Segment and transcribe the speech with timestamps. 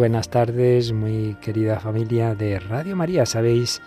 [0.00, 3.26] Buenas tardes, muy querida familia de Radio María.
[3.26, 3.82] Sabéis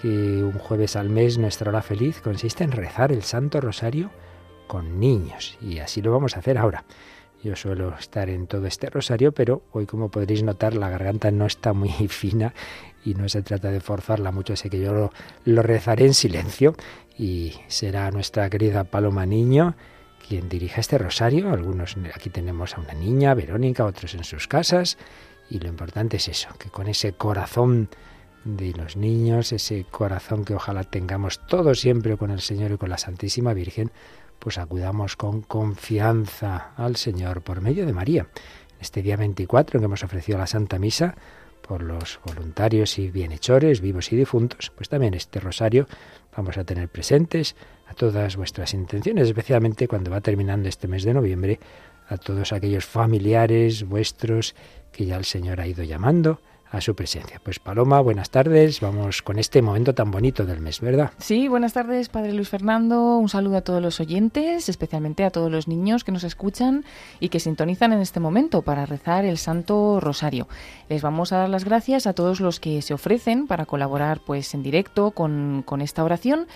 [0.00, 4.12] que un jueves al mes nuestra hora feliz consiste en rezar el Santo Rosario
[4.68, 6.84] con niños y así lo vamos a hacer ahora.
[7.42, 11.44] Yo suelo estar en todo este rosario, pero hoy como podréis notar la garganta no
[11.44, 12.54] está muy fina
[13.04, 15.10] y no se trata de forzarla mucho, sé que yo
[15.44, 16.76] lo, rezaré en silencio
[17.18, 19.74] y será nuestra querida Paloma Niño
[20.28, 21.50] quien dirige este rosario.
[21.50, 24.98] Algunos aquí tenemos a una niña, Verónica, otros en sus casas.
[25.50, 27.88] Y lo importante es eso, que con ese corazón
[28.44, 32.90] de los niños, ese corazón que ojalá tengamos todos siempre con el Señor y con
[32.90, 33.90] la Santísima Virgen,
[34.38, 38.28] pues acudamos con confianza al Señor por medio de María.
[38.80, 41.16] Este día 24 en que hemos ofrecido la Santa Misa
[41.66, 45.86] por los voluntarios y bienhechores, vivos y difuntos, pues también este rosario
[46.36, 47.56] vamos a tener presentes
[47.88, 51.58] a todas vuestras intenciones, especialmente cuando va terminando este mes de noviembre,
[52.08, 54.54] a todos aquellos familiares vuestros
[54.92, 57.40] que ya el Señor ha ido llamando a su presencia.
[57.42, 58.80] Pues Paloma, buenas tardes.
[58.80, 61.12] Vamos con este momento tan bonito del mes, ¿verdad?
[61.18, 63.16] Sí, buenas tardes, Padre Luis Fernando.
[63.16, 66.84] Un saludo a todos los oyentes, especialmente a todos los niños que nos escuchan
[67.20, 70.48] y que sintonizan en este momento para rezar el Santo Rosario.
[70.88, 74.52] Les vamos a dar las gracias a todos los que se ofrecen para colaborar pues
[74.54, 76.46] en directo con, con esta oración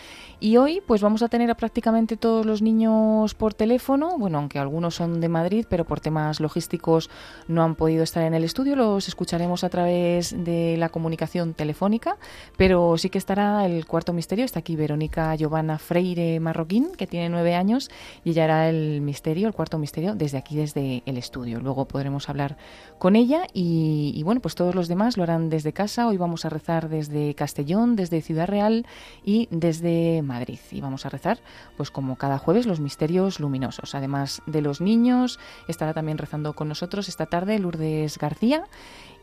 [0.41, 4.59] y hoy pues vamos a tener a prácticamente todos los niños por teléfono, bueno, aunque
[4.59, 7.11] algunos son de Madrid, pero por temas logísticos
[7.49, 10.02] no han podido estar en el estudio, los escucharemos a través
[10.37, 12.17] de la comunicación telefónica,
[12.57, 17.29] pero sí que estará el cuarto misterio, está aquí Verónica Giovanna Freire Marroquín, que tiene
[17.29, 17.91] nueve años,
[18.25, 21.61] y ella hará el misterio, el cuarto misterio, desde aquí, desde el estudio.
[21.61, 22.57] Luego podremos hablar
[22.99, 26.45] con ella y, y bueno, pues todos los demás lo harán desde casa, hoy vamos
[26.45, 28.87] a rezar desde Castellón, desde Ciudad Real
[29.25, 30.59] y desde Madrid.
[30.71, 31.39] Y vamos a rezar,
[31.77, 33.95] pues como cada jueves, los misterios luminosos.
[33.95, 38.65] Además de los niños, estará también rezando con nosotros esta tarde Lourdes García.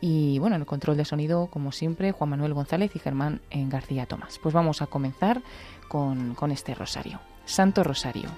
[0.01, 3.69] Y bueno, en el control de sonido, como siempre, Juan Manuel González y Germán en
[3.69, 4.39] García Tomás.
[4.41, 5.41] Pues vamos a comenzar
[5.87, 7.19] con, con este rosario.
[7.45, 8.29] Santo Rosario.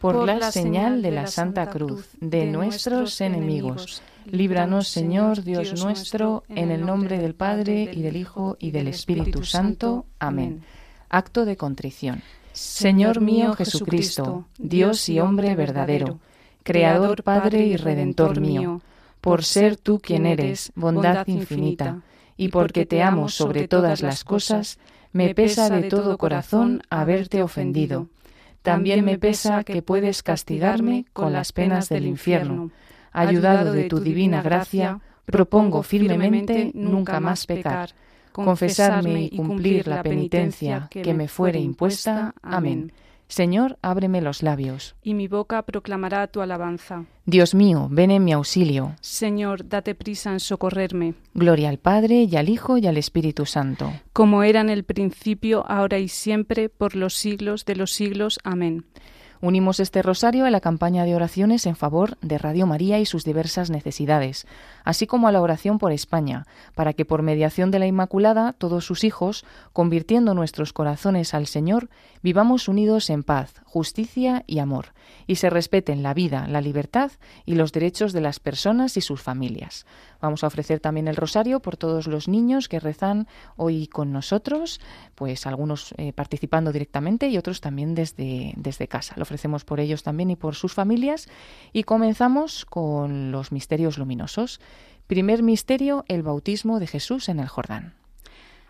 [0.00, 5.80] Por, Por la, la señal de la Santa Cruz de nuestros enemigos, líbranos, Señor Dios
[5.82, 10.04] nuestro, en el nombre del Padre y del Hijo y del Espíritu Santo.
[10.18, 10.64] Amén.
[11.08, 12.22] Acto de contrición.
[12.52, 16.18] Señor mío Jesucristo, Dios y hombre verdadero,
[16.64, 18.82] Creador, Padre y Redentor mío,
[19.22, 22.02] por ser tú quien eres, bondad infinita,
[22.36, 24.78] y porque te amo sobre todas las cosas,
[25.12, 28.08] me pesa de todo corazón haberte ofendido.
[28.60, 32.70] También me pesa que puedes castigarme con las penas del infierno.
[33.12, 37.94] Ayudado de tu divina gracia, propongo firmemente nunca más pecar
[38.32, 42.34] confesarme y cumplir la penitencia que me fuere impuesta.
[42.42, 42.92] Amén.
[43.32, 44.94] Señor, ábreme los labios.
[45.02, 47.06] Y mi boca proclamará tu alabanza.
[47.24, 48.94] Dios mío, ven en mi auxilio.
[49.00, 51.14] Señor, date prisa en socorrerme.
[51.32, 53.90] Gloria al Padre, y al Hijo, y al Espíritu Santo.
[54.12, 58.38] Como era en el principio, ahora y siempre, por los siglos de los siglos.
[58.44, 58.84] Amén.
[59.44, 63.24] Unimos este rosario a la campaña de oraciones en favor de Radio María y sus
[63.24, 64.46] diversas necesidades,
[64.84, 68.84] así como a la oración por España, para que por mediación de la Inmaculada todos
[68.84, 71.88] sus hijos, convirtiendo nuestros corazones al Señor,
[72.22, 74.94] vivamos unidos en paz, justicia y amor,
[75.26, 77.12] y se respeten la vida, la libertad
[77.44, 79.86] y los derechos de las personas y sus familias.
[80.20, 84.80] Vamos a ofrecer también el rosario por todos los niños que rezan hoy con nosotros,
[85.14, 89.14] pues algunos eh, participando directamente y otros también desde, desde casa.
[89.16, 91.28] Lo ofrecemos por ellos también y por sus familias.
[91.72, 94.60] Y comenzamos con los misterios luminosos.
[95.06, 97.94] Primer misterio, el bautismo de Jesús en el Jordán.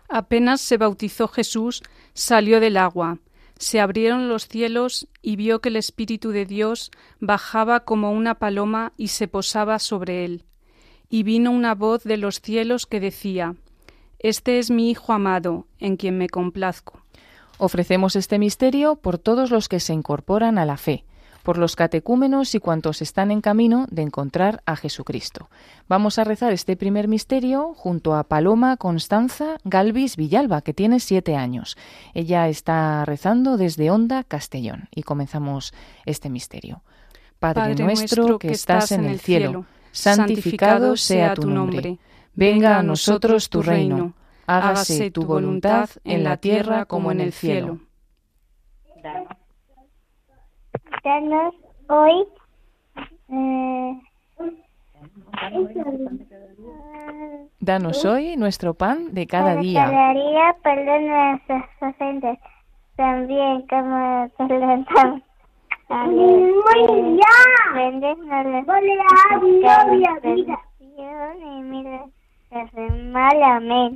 [0.09, 1.81] Apenas se bautizó Jesús,
[2.13, 3.19] salió del agua
[3.57, 8.93] se abrieron los cielos y vio que el Espíritu de Dios bajaba como una paloma
[8.97, 10.43] y se posaba sobre él.
[11.09, 13.55] Y vino una voz de los cielos que decía,
[14.19, 17.03] Este es mi Hijo amado, en quien me complazco.
[17.57, 21.05] Ofrecemos este misterio por todos los que se incorporan a la fe,
[21.43, 25.49] por los catecúmenos y cuantos están en camino de encontrar a Jesucristo.
[25.87, 31.35] Vamos a rezar este primer misterio junto a Paloma Constanza Galvis Villalba, que tiene siete
[31.35, 31.77] años.
[32.13, 35.73] Ella está rezando desde Honda, Castellón, y comenzamos
[36.05, 36.81] este misterio.
[37.39, 41.99] Padre, Padre nuestro que estás en el cielo, santificado sea tu nombre.
[42.33, 44.13] Venga a nosotros tu reino.
[44.47, 47.79] Hágase tu voluntad en la tierra como en el cielo.
[51.03, 51.53] Danos
[51.87, 52.25] hoy
[53.29, 54.01] eh,
[57.59, 59.85] Danos hoy nuestro pan de cada día.
[59.85, 62.39] Cada día perdona nuestras ofensas,
[62.95, 65.21] también como perdonamos.
[65.89, 67.19] Muy bien.
[73.63, 73.95] Amén.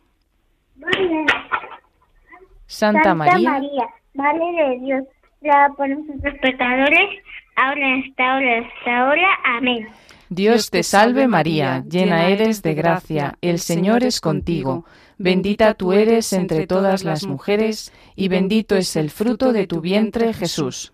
[2.65, 3.59] Santa María,
[4.13, 5.03] Madre de Dios,
[5.41, 7.23] ruega por nosotros pecadores,
[7.55, 9.27] ahora en esta hora de esta hora.
[9.57, 9.87] Amén.
[10.29, 14.85] Dios te salve María, llena eres de gracia, el Señor es contigo.
[15.17, 20.33] Bendita tú eres entre todas las mujeres, y bendito es el fruto de tu vientre
[20.33, 20.93] Jesús.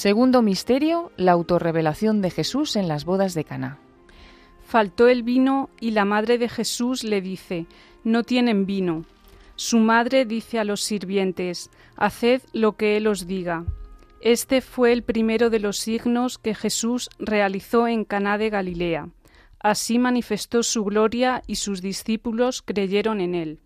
[0.00, 3.78] Segundo misterio, la autorrevelación de Jesús en las bodas de Caná.
[4.64, 7.66] Faltó el vino y la madre de Jesús le dice,
[8.02, 9.04] no tienen vino.
[9.56, 13.66] Su madre dice a los sirvientes, haced lo que él os diga.
[14.22, 19.10] Este fue el primero de los signos que Jesús realizó en Caná de Galilea.
[19.58, 23.58] Así manifestó su gloria y sus discípulos creyeron en él.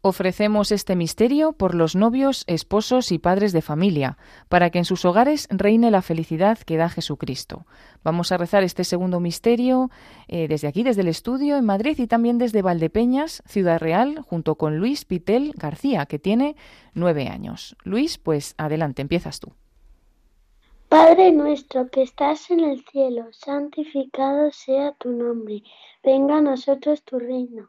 [0.00, 4.16] Ofrecemos este misterio por los novios, esposos y padres de familia,
[4.48, 7.66] para que en sus hogares reine la felicidad que da Jesucristo.
[8.04, 9.90] Vamos a rezar este segundo misterio
[10.28, 14.54] eh, desde aquí, desde el estudio en Madrid y también desde Valdepeñas, Ciudad Real, junto
[14.54, 16.54] con Luis Pitel García, que tiene
[16.94, 17.76] nueve años.
[17.82, 19.52] Luis, pues adelante, empiezas tú.
[20.88, 25.64] Padre nuestro que estás en el cielo, santificado sea tu nombre.
[26.04, 27.68] Venga a nosotros tu reino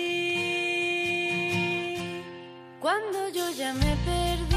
[2.81, 4.56] Cuando yo ya me perdí.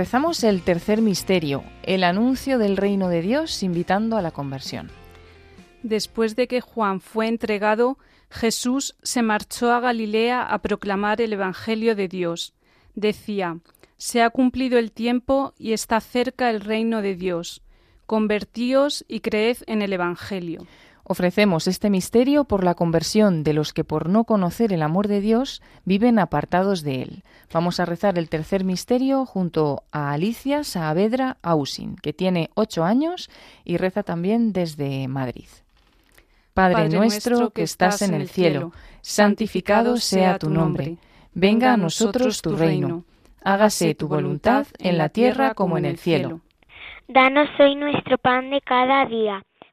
[0.00, 4.90] Rezamos el tercer misterio, el anuncio del reino de Dios invitando a la conversión.
[5.82, 7.98] Después de que Juan fue entregado,
[8.30, 12.54] Jesús se marchó a Galilea a proclamar el Evangelio de Dios.
[12.94, 13.58] Decía,
[13.98, 17.60] Se ha cumplido el tiempo y está cerca el reino de Dios.
[18.06, 20.66] Convertíos y creed en el Evangelio.
[21.10, 25.20] Ofrecemos este misterio por la conversión de los que por no conocer el amor de
[25.20, 27.24] Dios viven apartados de él.
[27.52, 33.28] Vamos a rezar el tercer misterio junto a Alicia Saavedra Ausin, que tiene ocho años
[33.64, 35.48] y reza también desde Madrid.
[36.54, 38.70] Padre, nuestro que estás en el cielo,
[39.00, 40.98] santificado sea tu nombre.
[41.34, 43.02] Venga a nosotros tu reino.
[43.42, 46.40] Hágase tu voluntad en la tierra como en el cielo.
[47.08, 49.42] Danos hoy nuestro pan de cada día.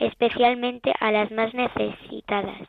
[0.00, 2.68] especialmente a las más necesitadas.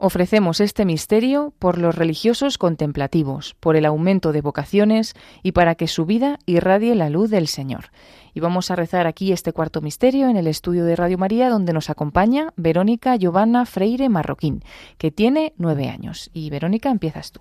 [0.00, 5.88] Ofrecemos este misterio por los religiosos contemplativos, por el aumento de vocaciones y para que
[5.88, 7.90] su vida irradie la luz del Señor.
[8.32, 11.72] Y vamos a rezar aquí este cuarto misterio en el estudio de Radio María, donde
[11.72, 14.62] nos acompaña Verónica Giovanna Freire Marroquín,
[14.98, 16.30] que tiene nueve años.
[16.32, 17.40] Y Verónica, empiezas tú.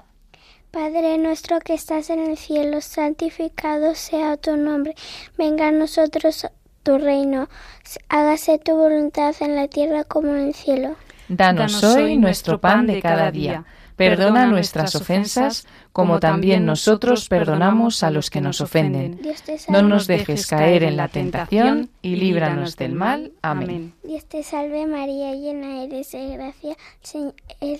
[0.71, 4.95] Padre nuestro que estás en el cielo, santificado sea tu nombre.
[5.37, 6.47] Venga a nosotros
[6.81, 7.49] tu reino.
[8.09, 10.95] Hágase tu voluntad en la tierra como en el cielo.
[11.27, 13.65] Danos hoy nuestro pan de cada día.
[13.95, 19.19] Perdona nuestras ofensas, como también nosotros perdonamos a los que nos ofenden.
[19.69, 23.31] No nos dejes caer en la tentación y líbranos del mal.
[23.41, 23.93] Amén.
[24.03, 26.77] Dios te salve María, llena eres de gracia,
[27.59, 27.79] el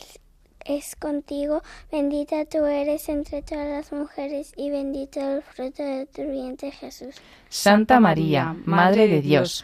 [0.67, 6.23] es contigo, bendita tú eres entre todas las mujeres y bendito el fruto de tu
[6.23, 7.15] vientre Jesús.
[7.47, 9.63] Santa María, Madre de Dios,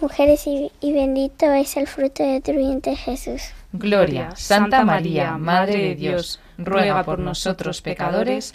[0.00, 3.42] mujeres y, y bendito es el fruto de tu vientre Jesús.
[3.72, 8.54] Gloria, Santa María, Madre de Dios, ruega por nosotros pecadores,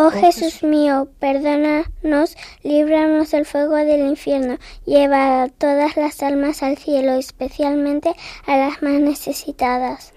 [0.00, 4.56] Oh Jesús mío, perdónanos, líbranos del fuego del infierno,
[4.86, 8.14] lleva a todas las almas al cielo, especialmente
[8.46, 10.12] a las más necesitadas.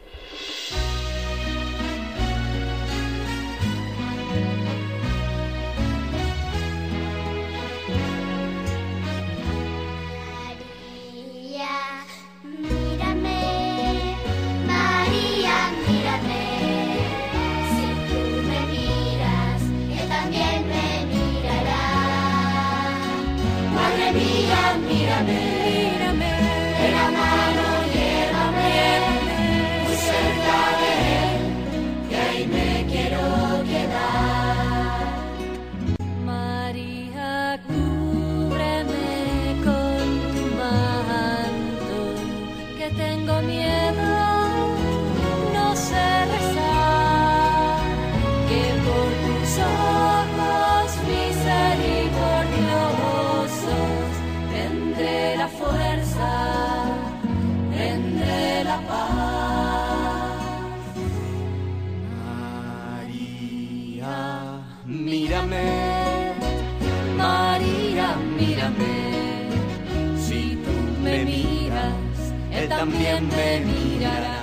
[72.82, 74.39] También me mirará.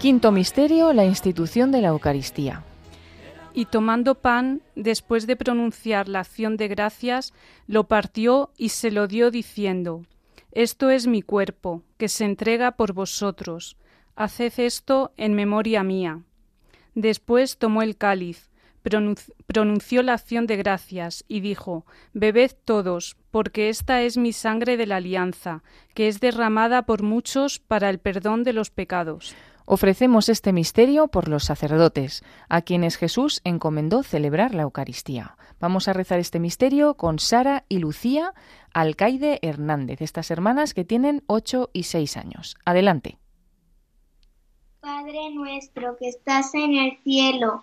[0.00, 2.64] Quinto misterio, la institución de la Eucaristía.
[3.54, 7.34] Y tomando pan, después de pronunciar la acción de gracias,
[7.68, 10.02] lo partió y se lo dio diciendo,
[10.50, 13.76] Esto es mi cuerpo, que se entrega por vosotros.
[14.16, 16.22] Haced esto en memoria mía.
[16.96, 18.50] Después tomó el cáliz,
[18.82, 24.86] pronunció la acción de gracias y dijo, Bebed todos, porque esta es mi sangre de
[24.86, 25.62] la alianza,
[25.94, 29.34] que es derramada por muchos para el perdón de los pecados.
[29.64, 35.36] Ofrecemos este misterio por los sacerdotes, a quienes Jesús encomendó celebrar la Eucaristía.
[35.60, 38.34] Vamos a rezar este misterio con Sara y Lucía
[38.74, 42.56] Alcaide Hernández, estas hermanas que tienen 8 y 6 años.
[42.64, 43.18] Adelante.
[44.80, 47.62] Padre nuestro que estás en el cielo,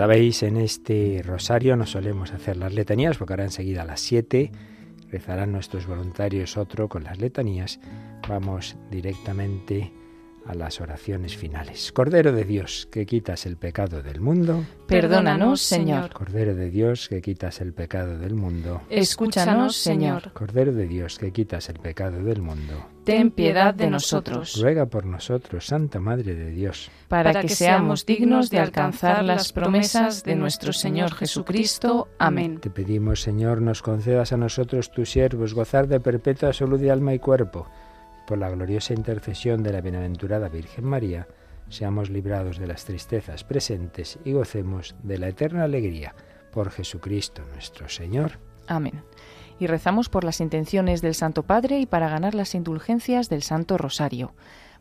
[0.00, 4.50] Sabéis, en este rosario no solemos hacer las letanías, porque ahora enseguida a las 7
[5.10, 7.80] rezarán nuestros voluntarios otro con las letanías.
[8.26, 9.92] Vamos directamente
[10.50, 11.92] a las oraciones finales.
[11.92, 14.64] Cordero de Dios, que quitas el pecado del mundo.
[14.88, 16.12] Perdónanos, Señor.
[16.12, 18.82] Cordero de Dios, que quitas el pecado del mundo.
[18.90, 20.32] Escúchanos, Señor.
[20.32, 22.84] Cordero de Dios, que quitas el pecado del mundo.
[23.04, 26.90] Ten piedad de nosotros, Ruega por nosotros, Santa Madre de Dios.
[27.08, 32.08] para que seamos dignos de alcanzar las promesas de nuestro Señor Jesucristo.
[32.18, 32.60] Amén.
[32.60, 37.14] Te pedimos, Señor, nos concedas a nosotros, tus siervos, gozar de perpetua salud de alma
[37.14, 37.68] y cuerpo.
[38.30, 41.26] Por la gloriosa intercesión de la bienaventurada Virgen María,
[41.68, 46.14] seamos librados de las tristezas presentes y gocemos de la eterna alegría.
[46.52, 48.38] Por Jesucristo nuestro Señor.
[48.68, 49.02] Amén.
[49.58, 53.76] Y rezamos por las intenciones del Santo Padre y para ganar las indulgencias del Santo
[53.76, 54.32] Rosario.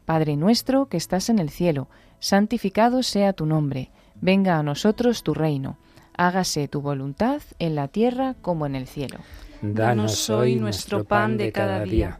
[0.06, 1.90] Padre nuestro que estás en el cielo,
[2.20, 3.90] santificado sea tu nombre,
[4.22, 5.80] venga a nosotros tu reino,
[6.16, 9.18] hágase tu voluntad en la tierra como en el cielo.
[9.64, 12.20] Danos hoy nuestro pan de cada día.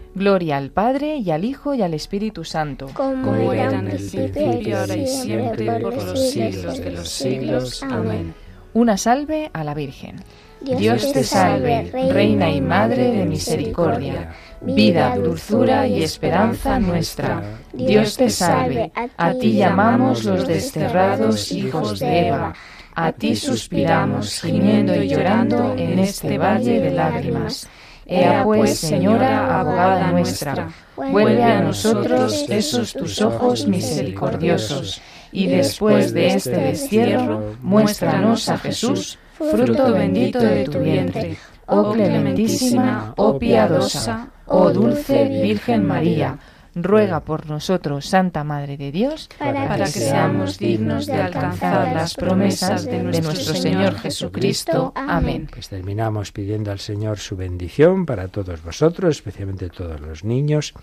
[0.13, 2.89] Gloria al Padre y al Hijo y al Espíritu Santo.
[2.93, 7.83] Como era en el principio, ahora y siempre, por los siglos de los siglos.
[7.83, 8.33] Amén.
[8.73, 10.17] Una salve a la Virgen.
[10.61, 17.41] Dios te salve, Reina y Madre de Misericordia, vida, dulzura y esperanza nuestra.
[17.73, 22.53] Dios te salve, a ti llamamos los desterrados hijos de Eva.
[22.93, 27.67] A ti suspiramos, gimiendo y llorando en este valle de lágrimas.
[28.11, 35.01] Ea pues, Señora, abogada nuestra, vuelve a nosotros esos tus ojos misericordiosos,
[35.31, 41.37] y después de este destierro, muéstranos a Jesús, fruto bendito de tu vientre.
[41.67, 46.37] Oh clementísima, oh piadosa, oh dulce Virgen María,
[46.75, 52.85] ruega por nosotros, Santa Madre de Dios, para, que seamos dignos de alcanzar las promesas
[52.85, 54.93] de nuestro Señor Jesucristo.
[54.95, 55.49] Amén.
[55.51, 60.73] Pues terminamos pidiendo al Señor su bendición para todos vosotros, especialmente todos los niños.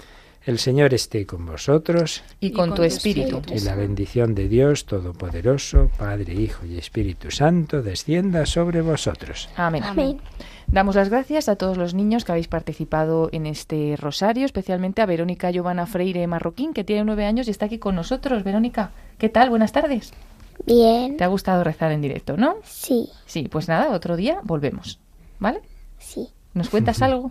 [0.44, 3.42] El Señor esté con vosotros y con tu espíritu.
[3.54, 9.48] y la bendición de Dios Todopoderoso, Padre, Hijo y Espíritu Santo, descienda sobre vosotros.
[9.56, 9.84] Amén.
[9.84, 10.20] Amén.
[10.66, 15.06] Damos las gracias a todos los niños que habéis participado en este rosario, especialmente a
[15.06, 18.42] Verónica Giovanna Freire Marroquín, que tiene nueve años y está aquí con nosotros.
[18.44, 19.50] Verónica, ¿qué tal?
[19.50, 20.12] Buenas tardes.
[20.66, 21.16] Bien.
[21.16, 22.56] ¿Te ha gustado rezar en directo, no?
[22.64, 24.98] Sí, Sí, pues nada, otro día volvemos.
[25.38, 25.60] ¿Vale?
[25.98, 26.28] sí.
[26.54, 27.30] ¿Nos cuentas algo?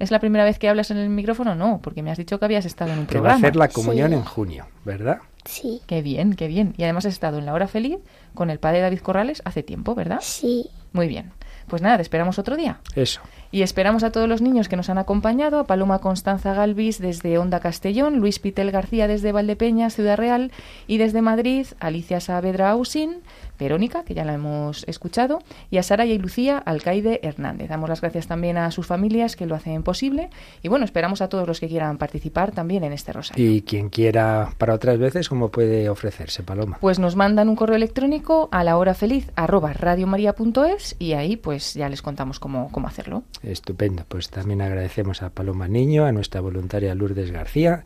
[0.00, 1.54] ¿Es la primera vez que hablas en el micrófono?
[1.54, 3.46] No, porque me has dicho que habías estado en un Que va a programa.
[3.46, 4.14] hacer la comunión Sí.
[4.16, 5.18] en junio, ¿verdad?
[5.44, 6.74] Sí, Qué bien, qué bien.
[6.76, 7.98] Y además has estado en la hora feliz
[8.34, 10.18] con el padre David Corrales hace tiempo, ¿verdad?
[10.20, 10.68] sí.
[10.92, 11.30] Muy bien.
[11.68, 12.80] Pues nada, te esperamos otro día.
[12.96, 13.20] Eso.
[13.52, 17.36] Y esperamos a todos los niños que nos han acompañado, a Paloma Constanza Galvis desde
[17.38, 20.52] Onda Castellón, Luis Pitel García desde Valdepeñas, Ciudad Real,
[20.86, 23.22] y desde Madrid, Alicia Saavedra Ausín,
[23.58, 25.40] Verónica, que ya la hemos escuchado,
[25.70, 27.68] y a Sara y Lucía Alcaide Hernández.
[27.68, 30.30] Damos las gracias también a sus familias que lo hacen posible.
[30.62, 33.50] Y bueno, esperamos a todos los que quieran participar también en este rosario.
[33.50, 36.78] Y quien quiera para otras veces, ¿cómo puede ofrecerse, Paloma?
[36.80, 41.74] Pues nos mandan un correo electrónico a la hora feliz arroba radiomaria.es y ahí pues
[41.74, 43.24] ya les contamos cómo, cómo hacerlo.
[43.42, 44.04] Estupendo.
[44.08, 47.84] Pues también agradecemos a Paloma Niño, a nuestra voluntaria Lourdes García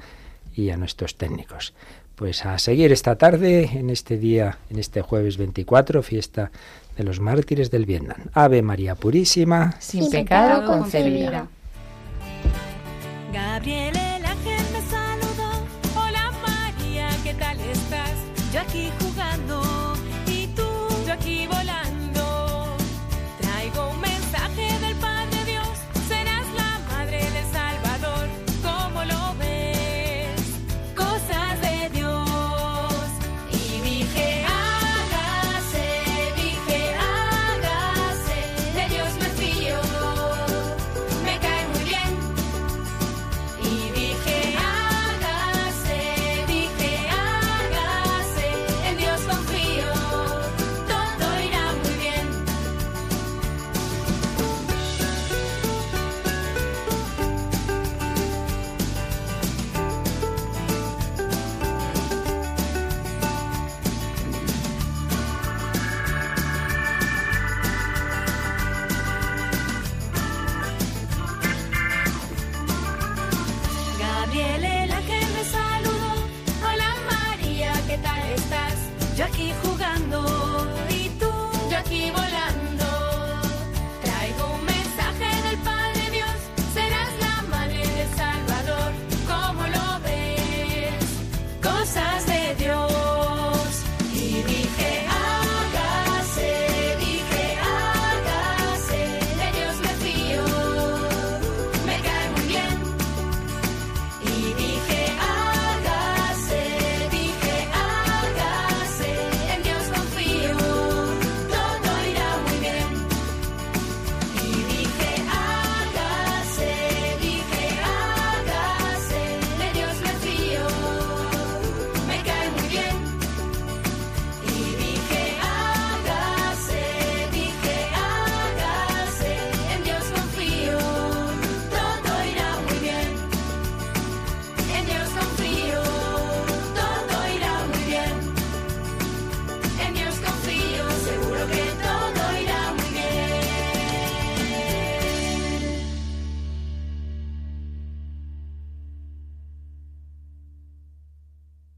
[0.54, 1.74] y a nuestros técnicos.
[2.14, 6.52] Pues a seguir esta tarde, en este día, en este jueves 24, fiesta
[6.96, 8.28] de los mártires del Vietnam.
[8.32, 9.74] Ave María Purísima.
[9.80, 11.48] Sin, pecado concebida.
[13.32, 14.03] Gabriel
[79.16, 80.24] yo aquí jugando
[80.90, 81.30] y tú,
[81.70, 82.63] yo aquí volando.